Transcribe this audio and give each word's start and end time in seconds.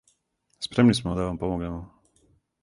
Спремни 0.65 0.93
смо 0.99 1.13
да 1.15 1.23
вам 1.27 1.37
помогнемо. 1.37 1.85